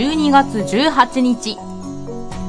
[0.00, 1.58] 12月18日。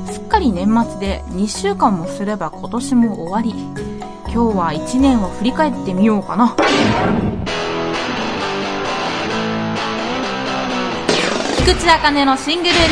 [0.09, 3.49] すっかり年末で2週間もすれば今年も終わり。
[4.33, 6.55] 今日は1年を振り返ってみようかな。
[11.57, 12.85] 菊池茜のシングルルー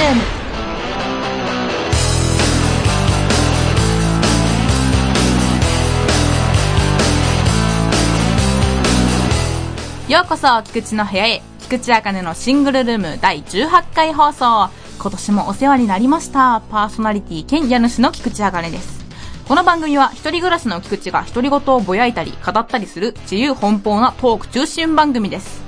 [10.09, 10.11] ム。
[10.11, 11.48] ようこそ、菊池の部屋へ。
[11.69, 14.71] 菊池茜のシングルルーム第18回放送。
[14.99, 16.63] 今年もお世話になりました。
[16.71, 19.05] パーソナリティ兼家主の菊池茜です。
[19.47, 25.61] この番組は一人暮らしの菊池が独り言をぼやいたり語ったりする自由奔放なトーク中心番組です。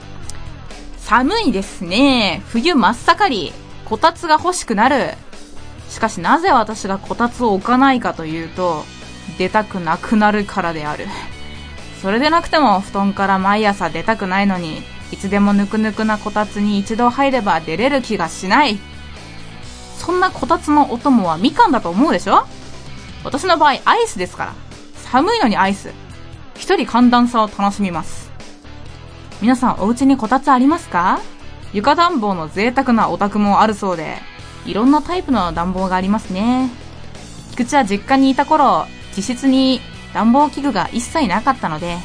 [0.97, 2.41] 寒いですね。
[2.47, 3.53] 冬真っ盛り。
[3.85, 5.11] こたつが欲しくなる。
[5.87, 8.85] しかしなぜ私がこたつを置かないかというと、
[9.37, 11.05] 出たくなくなるからである。
[12.01, 14.81] それでなくても布団から毎朝出たくないのに、
[15.11, 18.79] いつでもぬくぬくなこたつに一度入れば出れる気がしない。
[19.97, 22.45] そんなこたつのお供はみかんだと思うでしょ？
[23.23, 24.53] 私の場合アイスですから。
[24.95, 25.91] 寒いのにアイス。
[26.55, 28.31] 一人寒暖差を楽しみます。
[29.41, 31.19] 皆さんお家にこたつありますか？
[31.73, 34.17] 床暖房の贅沢なお宅もあるそうで、
[34.65, 36.69] いろんなタイプの暖房がありますね。
[37.51, 39.81] 菊池は実家にいた頃、自室に
[40.13, 41.97] 暖房器具が一切なかったので、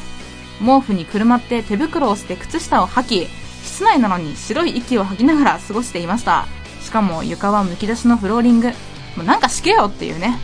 [0.61, 3.29] 毛布にくるまって手袋をして靴下を履き、
[3.65, 6.47] 室内なのに白い息を吐きながら過ごしていました。
[6.81, 8.69] しかも床はむき出しのフローリング。
[9.17, 10.39] もうなんか敷けよっていうね。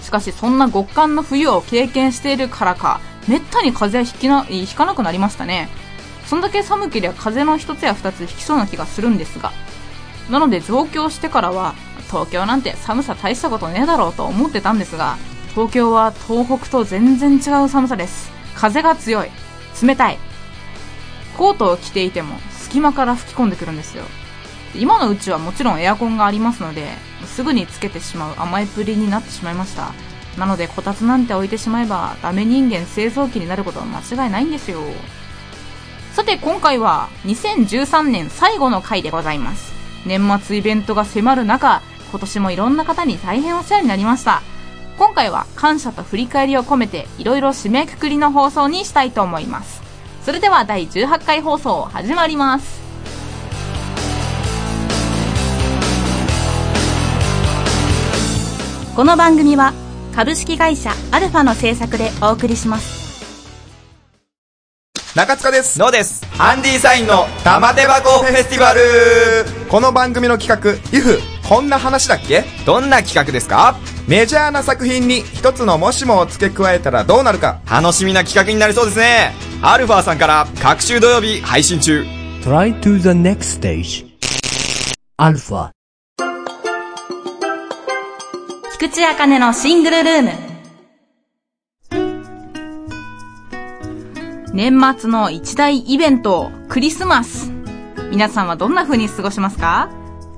[0.00, 5.68] しかしそんな極寒の冬を経験しているからか、めったに風邪ひきな、ひかなくなりましたね。
[6.26, 9.52] そんだけ寒ければ風邪の一つや二つ引きそうな気がするんですが。
[10.30, 11.74] なので上京してからは、
[12.10, 15.16] 東京なんて寒さ大したことねえだろうと思ってたんですが、
[15.54, 18.30] 東京は東北と全然違う寒さです。
[18.62, 19.30] 風が強い。
[19.82, 20.18] 冷たい。
[21.36, 24.04] コートを着ていても隙間から吹き込んでくるんですよ。
[24.76, 26.86] 今のうちはもちろんエアコンがありますので、
[27.26, 29.92] すぐにつけてしまう甘いプリになってしまいました。
[30.38, 34.80] なので、こたつなんて置いてしまえば、ダメ人間製造機になることは間違いないんですよ。
[36.12, 39.72] さて、今回は、2013年最後の回でございます。
[40.06, 41.82] 年末イベントが迫る中、
[42.12, 44.40] 今年もいろんな方に大変お世話になりました。
[44.98, 49.82] 今回は感謝と振り返りを込めていろいろ締めくくりの放送にしたいと思います。
[50.24, 52.82] それでは第18回放送始まります。
[58.94, 59.72] この番組は
[60.14, 63.02] 株式会社アルファの制作でお送りします。
[65.16, 65.78] 中塚です。
[65.78, 66.24] のです。
[66.36, 68.80] ハンディサインの玉手箱フェスティバル
[69.68, 72.44] この番組の企画、if こんな話だっけ？
[72.64, 73.76] どんな企画ですか？
[74.08, 77.60] メジャーな作品に一つのもしもを付け加えたらどうなるか？
[77.70, 79.34] 楽しみな企画になりそうですね。
[79.60, 82.06] アルファさんから各週土曜日配信中。
[82.42, 84.06] Try to the next stage.
[85.18, 85.72] アルファ
[88.72, 90.30] 菊池茜のシングルルーム。
[94.54, 97.52] 年末の一大イベントクリスマス。
[98.10, 99.90] 皆さんはどんな風に過ごしますか？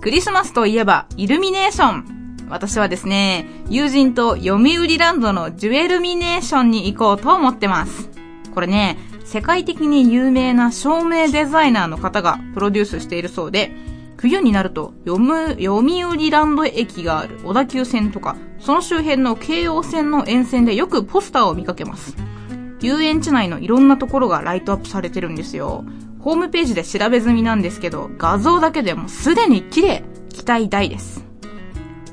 [0.04, 8.10] クリスマスといえばイルミネーション私はですね、友人と読売ランドのジュエルミネーションに行こうと思ってます。
[8.54, 13.72] これね、世界的に有名な照明デザイナーの方がプロデュースしているそうで、
[14.19, 22.15] 冬になると読む、読売ランド駅がある小田急線とか、その周辺の京王線の沿線でよくポスターを見かけます。
[22.82, 25.82] 遊園地内のいろんなところがライトアップされてるんですよ。
[26.24, 31.22] ホームページで調べ済みなんですけど、画像だけでもすでに綺麗、期待大です。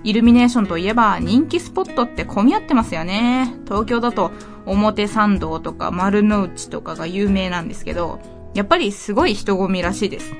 [0.03, 3.55] イルミネーションといえば人気スポットって混み合ってますよね。
[3.63, 4.31] 東京だと
[4.65, 8.19] 表参道とか丸の内とかが有名なんですけど、
[8.53, 10.33] やっぱりすごい人混みらしいです。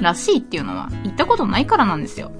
[0.00, 2.30] らしいっていうのは行ったことないからなんですよ。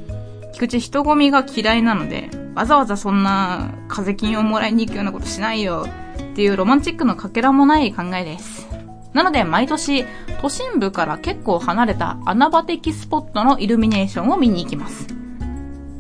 [0.53, 5.85] 菊池人混みが嫌いなので、わざわざそんな風金をもらいに行くようなことしないよ
[6.31, 8.71] っていうロマンチックのかけらもない考えです。
[9.13, 10.05] なので毎年
[10.41, 15.07] 都心部から結構離れた穴場的スポットのイルミネーションを見に行きます。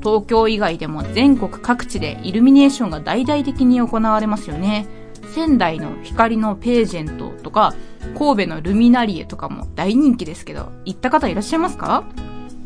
[0.03, 4.87] 東京以外でも全国各地でイルミネーションが大々的に行われますよね。
[5.35, 7.73] 仙台の光のページェントとか、
[8.19, 12.05] 神戸のルミナリエとかも大人気ですけど、行った方いらっしゃいますか？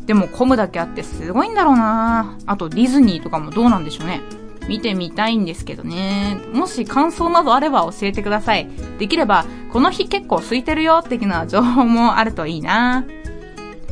[0.07, 4.21] でも混むだけあってすごいんだろうなあとディズニーとかもどうなんでしょうね。
[4.67, 6.37] 見てみたいんですけどね。
[6.53, 8.67] もし感想などあれば教えてください。
[8.99, 13.05] できれば、この日結構空いてるよ的な情報もあるといいな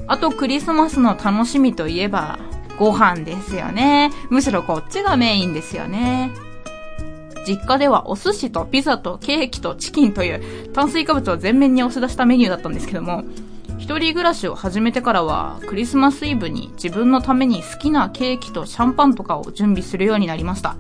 [0.08, 2.40] あとクリスマスの楽しみといえば、
[2.78, 4.12] ご飯ですよね。
[4.30, 6.32] むしろこっちがメインですよね。
[7.48, 13.24] 実家ではお寿司とピザとケーキとチキンという炭水化物を全面に押し出したメニューだったんですけども、
[13.86, 20.76] 一人暮らしを始めてからは、クリスマスイブに自分のために好きなケーキとシャンパンとかを準備するようになりました。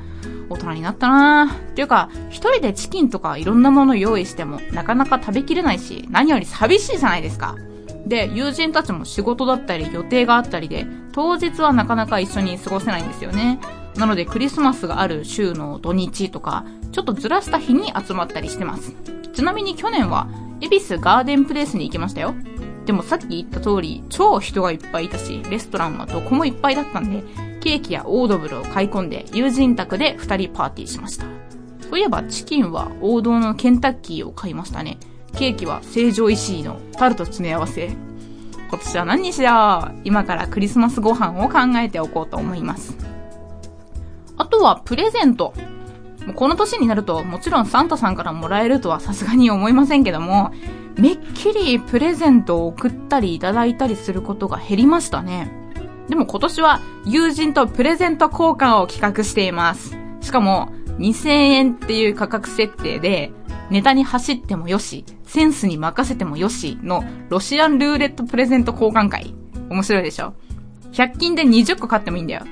[0.49, 1.71] 大人になったなぁ。
[1.71, 7.53] っていうか、一人でチキンとかいろんなもの用意しても、なかなか食べきれないし、何より寂しいじゃないですか。
[8.07, 13.59] で、友人たちも仕事だったり予定があったりで、当日はなかなか一緒に過ごせないんですよね。
[13.97, 18.95] なのでクリスマスがある週の土日とか、ちょっとずらした日に集まったりしてます。
[19.31, 20.27] ちなみに去年は、
[20.59, 22.33] 恵比寿ガーデンプレイスに行きましたよ。
[22.85, 27.23] でもさっき言った通り、超人がいっぱいいたし、レストランはどこもいっぱいだったんで、
[27.61, 31.25] ケーキやオードブルを買い込んで、友人宅で二人パーティーしました。
[31.89, 34.97] そういえばチキンは王道のケンタッキーを買いましたね。
[35.35, 37.87] ケーキは成城石井のタルト詰め合わせ。
[38.69, 42.95] 今年は何にしよう今からクリスマスご飯を考えておこうと思います。
[44.38, 45.53] あとはプレゼント。
[46.25, 50.51] もうこの年になるともちろんサンタさんからもらえるとはさすがに思いませんけども、
[50.98, 55.51] めっきりプレゼントを送ったりいただいたりすることが減りましたね。
[56.07, 59.98] でも今年は友人とプレゼント交換を企画しています。
[60.22, 60.69] しかも
[61.00, 63.31] 2000円っていう価格設定で、
[63.69, 69.33] ネタに走ってもよし、センスに任せてもよしのロシアンルーレットプレゼント交換会。
[69.69, 70.33] 面白いでしょ
[70.94, 72.44] ?100 均で20個買ってもいいんだよ。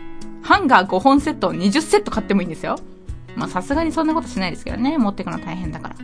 [0.42, 2.76] ハンガー5本セットを20セット買ってもいいんですよ。
[3.36, 4.98] まあさすがにそんなことしないですけどね。
[4.98, 5.96] 持ってくの大変だから。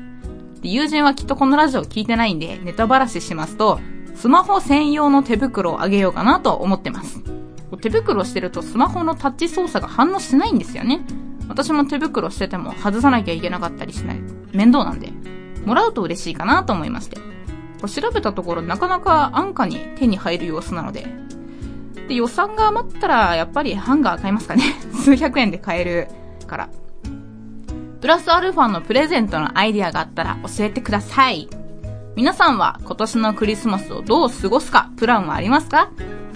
[0.61, 3.79] で友人はきっとこのラジオ聞いてないんで、ネタばらししますと、
[4.15, 7.21] スマホ専用の手袋をあげようかなと思ってます。
[7.81, 11.01] 手袋してるとスマホのタッチ操作が反応しないんですよね。
[11.47, 14.21] 私も手袋してても外さなきゃいけなかったりしない。
[14.51, 15.11] 面倒なんで。
[15.65, 17.17] もらうと嬉しいかなと思いまして。
[17.81, 21.07] こ調べたところなかなか安価に手に入る様子なので。
[22.07, 24.63] で、予算が余ったらやっぱりハンガー買いますかね。
[25.03, 26.07] 数百円で買える
[26.47, 26.69] から。
[28.01, 31.49] プラスアルファのプレゼントのアイディアがあったら教えてください。
[32.15, 35.91] 皆さんは今年のクリスマスをどう過ごすかプランはありますか？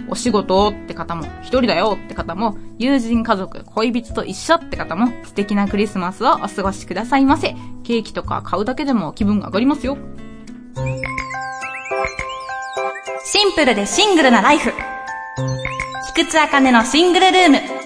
[0.10, 7.56] お仕事って方も、一人だよって方も、友人家族、恋人と一緒って方も、素敵なクリスマスをお過ごしくださいませ。
[7.84, 9.98] ケーキとか買うだけでも気分が上がりますよ。
[13.26, 14.74] シンプルでシングルなライフ。
[16.10, 17.83] 菊池茜のシングルルーム。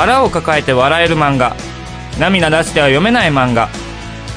[0.00, 1.54] 腹を抱えて笑える漫画。
[2.18, 3.68] 涙出しては読めない漫画。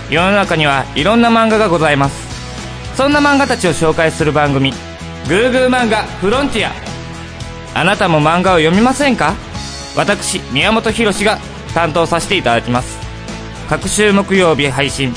[0.09, 2.97] 世の中にはいろんな漫画がございます。
[2.97, 4.73] そんな漫画たちを紹介する番組
[5.29, 6.73] 「グーグー漫画フロンティア」
[7.79, 9.35] あなたも漫画を読みませんか？
[9.95, 11.37] 私宮本浩が
[11.73, 12.99] 担当させていただきます。
[13.69, 15.13] 各週木曜日配信。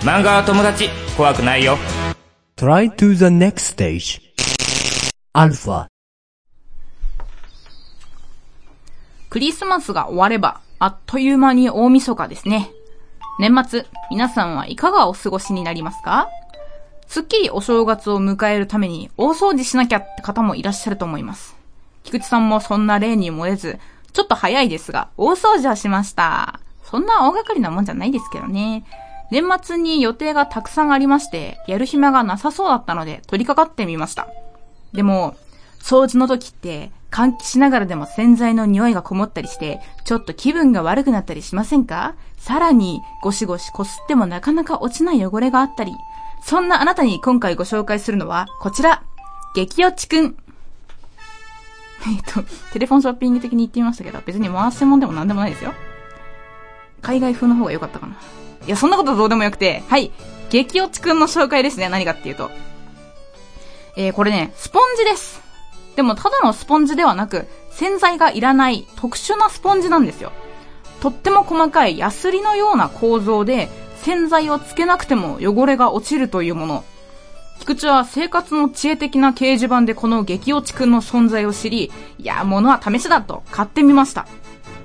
[0.00, 0.88] 漫画は友達。
[1.14, 1.76] 怖くないよ。
[2.56, 4.18] Try to the next stage.
[5.34, 5.87] Alpha.
[9.30, 12.70] クリスマスが終われば、あっという間に大晦日ですね。
[13.38, 16.28] 年末、皆さんはいかがお過ごしになりますか？
[17.06, 21.56] すっきりお正月を迎えるために大掃除しなきゃって方もいらっしゃると思います。
[22.04, 23.78] 菊池さんもそんな例に漏れず、
[24.14, 26.60] ちょっと早いですが、大掃除はしました。
[26.82, 28.84] そんな大掛かりなもんじゃないですけどね。
[29.30, 34.26] 年末に予定がたくさんありまして、やる暇がなさそうだったので取り掛かってみました。
[34.94, 35.36] でも、
[35.80, 42.14] 掃除の時って、換気しながらでも洗剤の匂いがこもったりして、ちょっと気分が悪くなったりしませんか？
[42.38, 45.92] さらに、ゴシゴシこすってもなかなか落ちない汚れがあったり。
[46.44, 49.02] そんなあなたに今回ご紹介するのは、こちら、
[49.54, 50.36] 激落ちくん。
[52.06, 55.74] えっと、テレフォンショッピング的に言ってみましたけど、別に回し物でも何でもないですよ。
[57.02, 58.14] 海外風の方が良かったかな。
[58.66, 60.12] いや、そんなことどうでもよくて、はい、
[60.50, 62.50] 激落ちくんの紹介ですね、何かっていうと。
[63.96, 65.47] えー、これね、スポンジです。
[65.98, 70.30] でも、ただのスポンジではなく、洗剤がいらない特殊なスポンジなんですよ。
[71.00, 73.68] とっても細かいヤスリのような構造で、
[74.04, 76.84] 洗剤をつけなくても汚れが落ちるというもの。
[77.58, 84.28] 菊池は生活の知恵的な掲示板でこの激落ちくんの存在を知り、いや、物は試しだと買ってみました。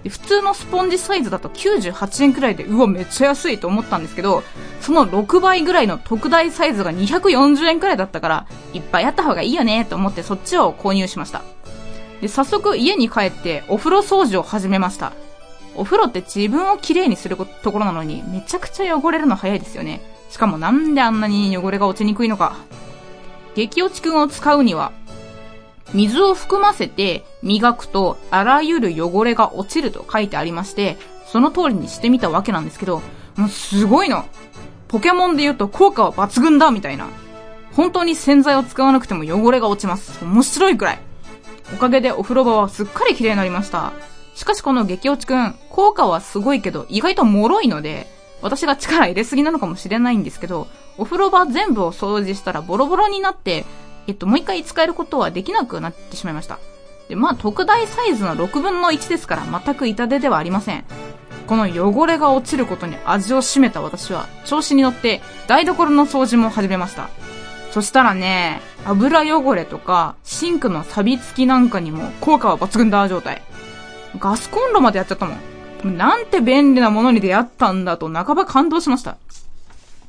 [0.09, 4.41] 普通のスポンジサイズだと98円くらいで、うわ、めっちゃ安いと思ったんですけど、
[4.83, 11.41] その6倍ぐらいの特大サイズが240円くらいだったから、いっぱいあった方がいいよねと思ってそっちを購入しました。
[12.19, 15.13] で、早速家に帰ってお風呂掃除を始めました。
[15.77, 20.01] お風呂って自分をきれいにするところなのに、めちゃくちゃ汚れるの早いですよね。
[20.29, 22.57] しかもなんであんなに汚れが落ちにくいのか。
[23.55, 24.91] 激落ちくんを使うには、
[25.93, 33.01] 水を含ませて磨くとあらゆる汚れが落ちると書いてありまして、その通りにしてみたわけなんですけど、
[33.37, 34.25] もうすごいの。
[34.93, 37.09] ポケモンで言うと効果は抜群だみたいな。
[37.71, 40.23] 本当に洗剤を使わなくても汚れが落ちます。
[40.23, 40.99] 面白いくらい。
[41.73, 43.91] おかげでお風呂場はすっかり綺麗になりました。
[44.35, 48.05] しかしこの激落ちくん、効果はすごいけど意外と脆いので、
[48.43, 50.67] 私が力入れすぎなのかもしれないんですけど、
[50.99, 53.65] お風呂場全部を掃除したらボロボロになって、
[54.05, 56.59] えっと、もう一回使えることはできなくなってしまいました。
[57.09, 60.85] で、まあ、特大サイズの6分の1ですから、全く痛手ではありません。
[61.47, 67.09] この汚れが落ちることに味を占めた私は、調子に乗って台所の掃除も始めました。
[67.71, 73.41] そしたらね、油汚れとか、シンクの錆びつきなんかにも効果は抜群だ状態。
[74.19, 75.35] ガスコンロまでやっちゃったも
[75.83, 75.97] ん。
[75.97, 79.17] なんて便利なものに出会ったんだと半ば感動しました。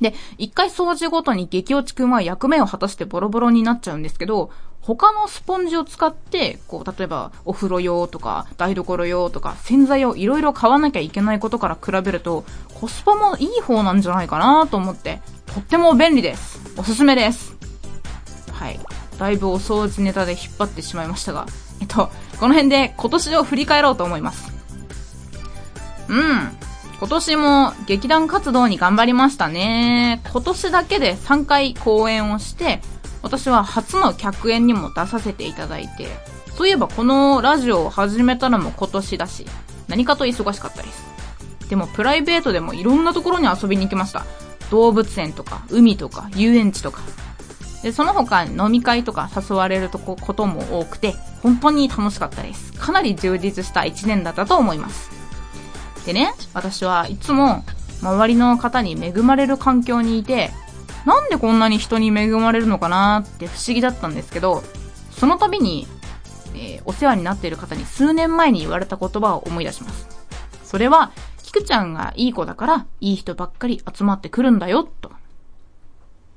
[0.04, 4.50] で、一回掃除ごとに激落ちくんは役目を果たしてボロボロになっちゃうんですけど、
[4.82, 12.44] 他のスポンジを使って、こう、例えば、お風呂用とか、台所用とか、洗剤をいろいろ買わなきゃいけないことから比べると、
[12.78, 16.60] コスパもいい方なんじゃないかなと思って、とっても便利です。
[16.76, 17.56] おすすめです。
[18.52, 18.78] はい。
[19.18, 21.46] だいぶお掃除ネタで引っ張ってしまいましたが、
[21.80, 24.52] えっと、この辺で今年を振り返ろうと思います。
[26.08, 26.63] うん。
[27.04, 30.22] 今年も劇団活動に頑張りましたね。
[30.32, 32.80] 今年だけで3回公演をして、
[33.20, 36.08] 私は初の客演にも出させていただいて、
[36.56, 39.44] そういえばこのラジオを始めたのも今年だし、
[39.86, 41.04] 何かと忙しかったです。
[41.68, 44.24] でもプライベートでもいろんなところに遊びに行きました。
[44.70, 47.02] 動物園とか、海とか、遊園地とか。
[47.82, 52.72] で、その他飲み会とか誘われるとこことも多くて、本当に楽しかったです。
[52.72, 55.23] かなり充実した1年だったと思います。
[56.06, 57.64] でね、私はいつも
[58.02, 60.50] 周りの方に恵まれる環境にいて、
[61.04, 64.62] なんでこんなに人に恵まれるのかなって不思議だったんですけど、
[65.10, 65.86] その度に、
[66.54, 70.06] えーお世話になっている方に数年前に言われた言葉を思い出します。
[70.64, 75.12] それは、キクちゃんがいい子だから、いい人ばっかり集まってくるんだよ、と。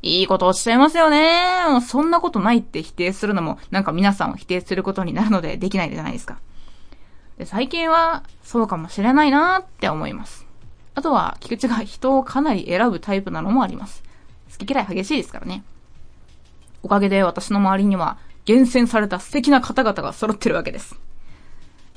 [0.01, 1.65] いいことおっしゃいますよね。
[1.69, 6.37] もうそんなことないって否定するのも、なんか皆さんを否定することになるのでできないじゃないですか。
[7.37, 10.47] で最近は、そうかもしれないなって思います。
[10.95, 14.03] あとは、菊池が人をかなり選ぶタイプなのもあります。
[14.51, 15.63] 好き嫌い激しいですからね。
[16.81, 20.99] おかげで私の周りには、厳選された素敵な方々が揃ってるわけです。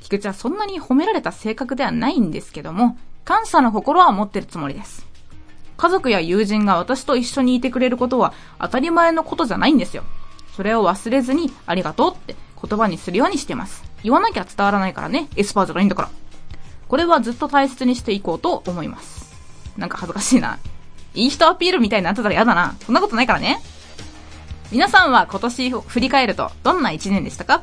[0.01, 5.07] 菊池はそんなに褒められた性格ではないんですけども、感謝の心は持ってるつもりです。
[5.77, 10.03] 家族や友人が私と一緒にいてくれることは当たり前のことじゃないんですよ。
[10.55, 13.83] それを忘れずにありがとうって言葉にするようにしてます。
[14.03, 15.29] 言わなきゃ伝わらないからね。
[15.37, 16.11] エスパーじゃないんだから。
[16.89, 19.33] これはずっと大切にしていこうと思います。
[19.77, 20.59] なんか恥ずかしいな。
[21.15, 22.75] いい人アピールみたいになってたら嫌だな。
[22.85, 23.61] そんなことないからね。
[24.73, 27.63] 皆さんは今年振り返るとどんな一年でしたか？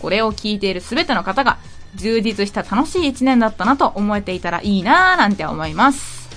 [0.00, 1.56] これを聞いているすべての方が
[1.94, 6.28] 充実した楽しい一年だったなと思えていたらいいなーなんて思います。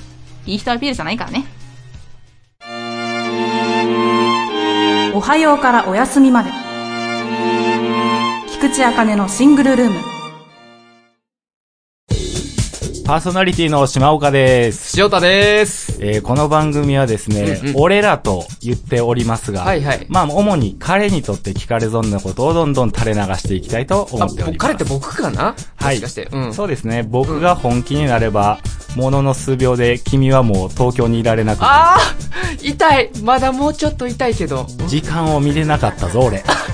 [0.46, 1.46] いい人アピールじゃないからね。
[5.13, 6.51] おはようからお休みまで。
[8.62, 9.96] 菊池茜のシングルルーム。
[13.06, 15.00] パーソナリティの島岡です。
[15.00, 15.98] 塩田です。
[16.01, 24.58] えーこの番組はですね、うんうん俺らと言っておりますが、はいはいまあ、主に彼にとって聞かれ損なことをどんどん垂れ流していきたいと思あ、っております。
[24.58, 25.56] 彼って僕かな？
[25.78, 26.28] はいもしかして。
[26.30, 26.54] うん。
[26.54, 27.04] そうですね。
[27.04, 28.60] 僕が本気になれば、
[28.98, 36.44] ものの数秒で君はもう東京にいられなくあー痛いまだもうちょっと痛いけど、時間を見れなかったぞ、俺。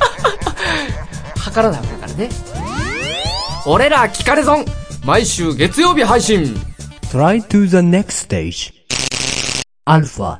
[1.45, 2.29] 測らなあかんからね。
[3.67, 4.65] 俺ら聞かれ損
[5.05, 6.55] 毎週月曜日配信
[7.11, 8.73] Try to the next stage.
[9.85, 10.39] Alpha.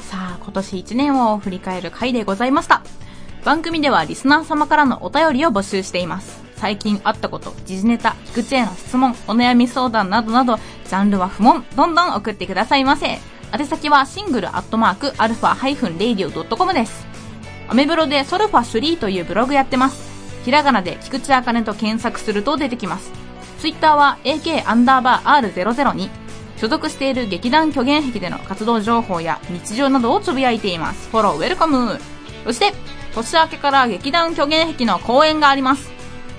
[0.00, 2.82] さあ、今年1年を振り返る回でございました。
[3.44, 6.47] 番組ではリスナー様からのお便りを募集しています。
[6.60, 13.18] 最近あったこと、時事ネタ、菊池への質問、お悩み相談などなど、ジャンルは不問、どんどん送ってくださいませ。
[13.56, 17.06] 宛先は single アットマーク、アルファハイフンレイディオドットコムです。
[17.68, 20.08] アメブロでソルファ3というブログやってます。
[20.44, 23.10] ひらがなで菊池あかねと検索すると出てきます。
[23.60, 26.08] ツイッターは AK アンダーバー R002。
[26.58, 31.08] 所属している劇団虚言癖での活動情報や日常などをつぶやいています。
[31.10, 32.00] フォローウェルカム
[32.44, 32.72] そして、
[33.14, 35.97] 年明けから劇団虚言癖の公演があります。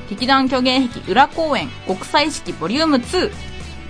[0.10, 3.32] 劇団虚言癖裏公演国際式ボリューム2。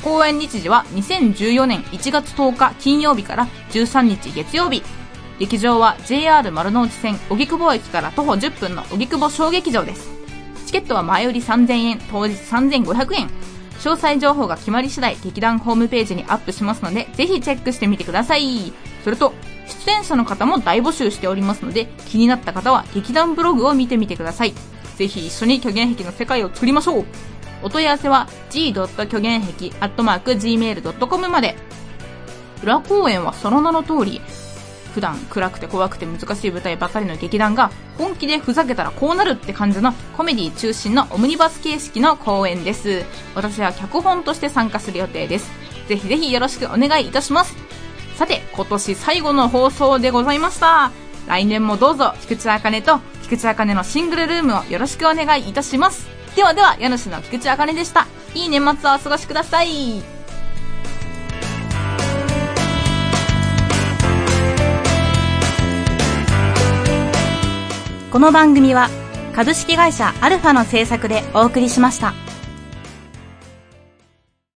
[0.03, 4.83] 公演日時は2014年1月10日金曜日から13日月曜日。
[5.39, 10.09] 劇場は JR 丸の内線荻窪駅から徒歩10分の荻窪小劇場です。
[10.65, 13.27] チケットは前売り3000円、当日3500円。
[13.79, 18.73] 詳細情報が決まり次第、劇団ホームページにアップしますので、ぜひチェックしてみてください。
[19.05, 19.33] それと、
[19.85, 24.53] 出演者の方も大募集しておりますので、気になった方は劇団ブログを見てみてください。
[24.99, 27.05] ぜひ一緒に虚言癖の世界を作りましょう。
[27.63, 28.73] お問い合わせは g.
[28.75, 31.55] 虚言癖 gmail.com まで。
[32.61, 34.19] 裏公演はその名の通り、
[34.93, 45.49] 普段暗くて怖くて難しい舞台ばかりの劇団が本気でふざけたらこうなるって感じのコメディ中心のオムニバス形式の公演です私は脚本として参加する予定です
[45.87, 47.55] ぜひぜひよろしくお願いいたします
[48.15, 50.91] さて今年最後の放送でございました
[51.27, 52.99] 来年もどうぞ菊池茜と
[53.29, 56.07] 菊池茜のシングルルームをよろしくお願いいたします。
[56.35, 58.07] ではでは家主の菊池茜でした。
[58.33, 60.01] いい年末をお過ごしください。
[68.11, 68.89] この番組は
[69.35, 72.15] 株式会社アルファの制作でお送りしました。